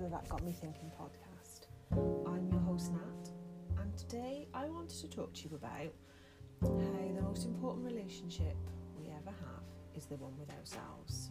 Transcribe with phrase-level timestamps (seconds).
[0.00, 1.66] the That Got Me Thinking podcast.
[2.26, 3.30] I'm your host, Nat,
[3.82, 5.92] and today I wanted to talk to you about
[6.62, 8.56] how the most important relationship
[8.98, 9.62] we ever have
[9.94, 11.28] is the one with ourselves.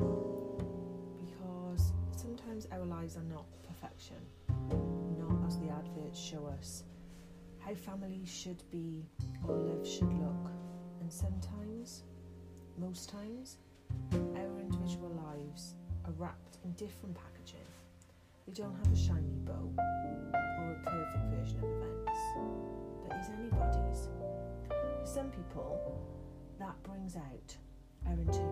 [1.19, 4.18] Because sometimes our lives are not perfection,
[5.17, 6.83] not as the adverts show us,
[7.57, 9.04] how families should be
[9.47, 10.51] or love should look,
[11.01, 12.04] and sometimes,
[12.77, 13.57] most times,
[14.14, 15.73] our individual lives
[16.06, 17.68] are wrapped in different packaging.
[18.49, 22.19] We don't have a shiny bow or a perfect version of events,
[23.07, 24.09] but is anybody's.
[24.67, 26.01] For some people,
[26.57, 27.55] that brings out
[28.07, 28.48] our internal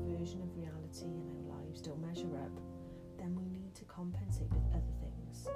[0.00, 2.52] version of reality and our lives don't measure up,
[3.18, 5.48] then we need to compensate with other things.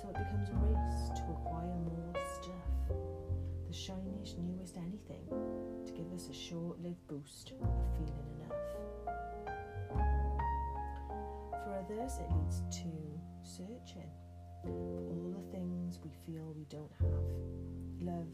[0.00, 2.96] So it becomes a race to acquire more stuff,
[3.66, 5.26] the shiniest, newest anything,
[5.86, 8.58] to give us a short lived boost of feeling enough.
[11.64, 12.90] For others, it leads to
[13.42, 14.10] searching
[14.62, 17.48] for all the things we feel we don't have
[18.00, 18.26] love,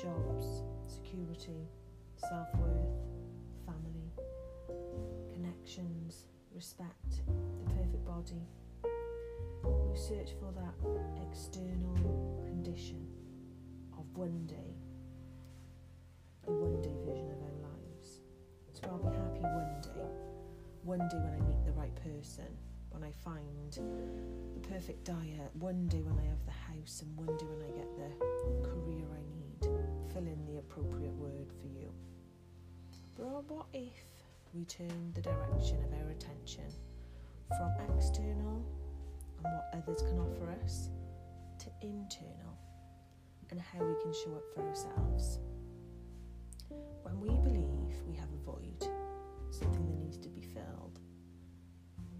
[0.00, 1.68] jobs, security,
[2.16, 3.13] self worth,
[5.74, 8.46] connections, respect, the perfect body.
[9.62, 10.74] We search for that
[11.28, 13.06] external condition
[13.98, 14.76] of one day,
[16.44, 18.20] the one day version of our lives.
[18.72, 20.10] So I'll be happy one day,
[20.82, 22.46] one day when I meet the right person,
[22.90, 27.36] when I find the perfect diet, one day when I have the house, and one
[27.36, 29.70] day when I get the career I need.
[30.12, 31.90] Fill in the appropriate word for you.
[33.16, 34.23] But what if
[34.54, 36.70] we turn the direction of our attention
[37.48, 38.64] from external
[39.36, 40.90] and what others can offer us
[41.58, 42.56] to internal
[43.50, 45.40] and how we can show up for ourselves?
[47.02, 48.88] When we believe we have a void,
[49.50, 51.00] something that needs to be filled,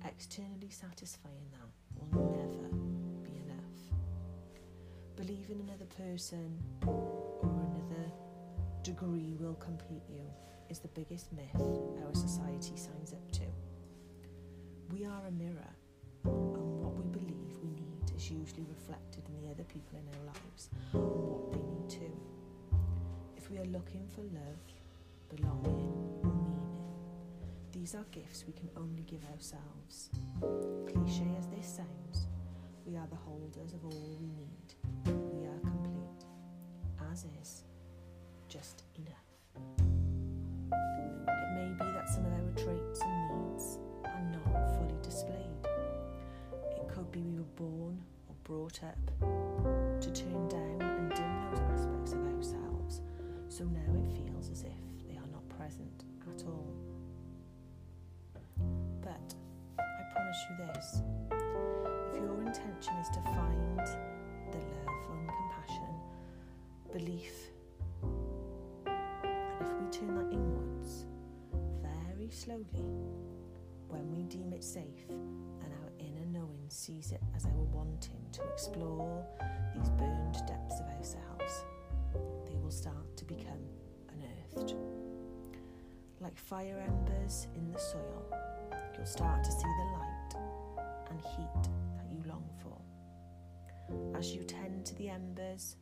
[0.05, 2.69] externally satisfying that will never
[3.23, 3.97] be enough.
[5.15, 8.11] Believing another person or another
[8.83, 10.25] degree will complete you
[10.71, 11.55] is the biggest myth
[12.07, 13.43] our society signs up to.
[14.93, 15.75] We are a mirror,
[16.25, 20.27] and what we believe we need is usually reflected in the other people in our
[20.27, 22.17] lives and what they need too.
[23.37, 24.63] If we are looking for love,
[25.35, 25.93] belonging,
[26.23, 26.69] or meaning,
[27.73, 30.11] these are gifts we can only give ourselves.
[30.87, 32.29] Cliche as this sounds,
[32.87, 34.75] we are the holders of all we need.
[35.33, 36.25] We are complete,
[37.13, 37.65] as is,
[38.49, 39.94] just enough.
[47.13, 48.99] Be we were born or brought up
[50.01, 53.03] to turn down and dim those aspects of ourselves,
[53.49, 56.75] so now it feels as if they are not present at all.
[59.01, 59.35] But
[59.79, 61.03] I promise you this
[62.15, 63.79] if your intention is to find
[64.51, 65.95] the love and compassion,
[66.93, 67.53] belief,
[68.03, 71.05] and if we turn that inwards
[71.81, 72.85] very slowly,
[73.89, 75.07] when we deem it safe
[76.75, 79.25] sees it as our wanting to explore
[79.75, 81.65] these burned depths of ourselves,
[82.47, 83.63] they will start to become
[84.13, 84.75] unearthed.
[86.21, 88.27] Like fire embers in the soil,
[88.97, 90.35] you'll start to see the light
[91.11, 94.19] and heat that you long for.
[94.19, 95.77] As you tend to the embers,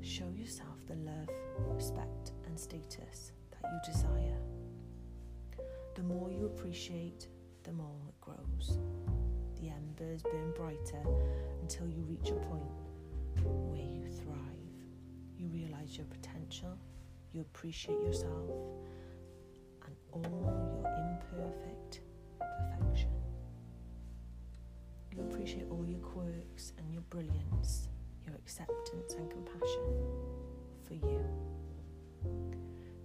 [0.00, 1.28] show yourself the love,
[1.74, 4.38] respect, and status that you desire.
[5.94, 7.28] The more you appreciate,
[7.62, 8.78] the more it grows.
[9.60, 11.02] The embers burn brighter
[11.62, 12.62] until you reach a point
[13.42, 14.36] where you thrive.
[15.38, 16.76] You realize your potential,
[17.32, 18.50] you appreciate yourself,
[19.86, 22.00] and all your imperfect
[22.38, 23.10] perfection.
[25.12, 27.88] You appreciate all your quirks and your brilliance,
[28.26, 29.84] your acceptance and compassion
[30.86, 31.24] for you.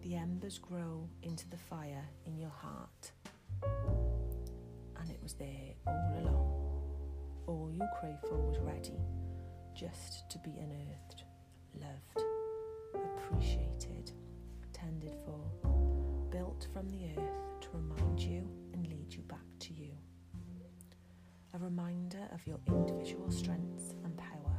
[0.02, 3.12] The embers grow into the fire in your heart,
[5.22, 6.58] was there all along.
[7.48, 9.00] All you crave for was ready
[9.76, 11.24] just to be unearthed,
[11.80, 12.26] loved,
[12.96, 14.12] appreciated,
[14.74, 15.44] tended for,
[16.32, 19.92] built from the earth to remind you and lead you back to you.
[21.54, 24.58] A reminder of your individual strengths and power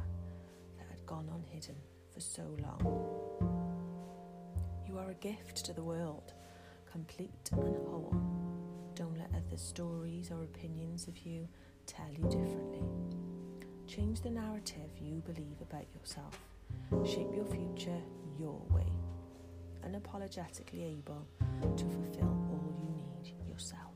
[0.77, 1.75] that had gone unhidden
[2.13, 2.81] for so long.
[4.87, 6.33] You are a gift to the world,
[6.91, 8.42] complete and whole.
[9.47, 11.47] Other stories or opinions of you
[11.85, 12.83] tell you differently.
[13.87, 16.39] Change the narrative you believe about yourself.
[17.05, 18.01] Shape your future
[18.39, 18.87] your way.
[19.85, 21.27] Unapologetically able
[21.61, 23.91] to fulfill all you need yourself.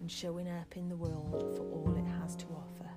[0.00, 2.90] And showing up in the world for all it has to offer.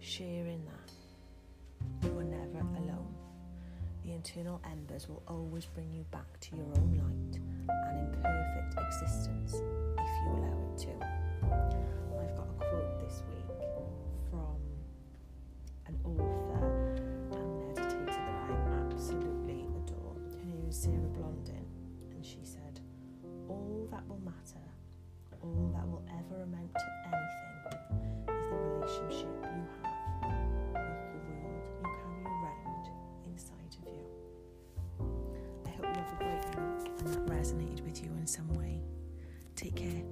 [0.00, 2.06] Sharing that.
[2.08, 3.14] You are never alone.
[4.04, 9.54] The internal embers will always bring you back to your own light and imperfect existence
[9.54, 10.90] if you allow it to.
[12.20, 13.50] I've got a quote this week
[14.30, 14.56] from
[15.86, 16.64] an author
[17.32, 20.14] um, and meditator that I absolutely adore.
[20.38, 21.66] Her name is Sarah Blondin,
[22.12, 22.80] and she said,
[23.48, 24.64] All that will matter,
[25.42, 27.56] all that will ever amount to anything,
[28.28, 29.81] is the relationship you have
[37.20, 38.80] resonated with you in some way.
[39.56, 40.02] Take care.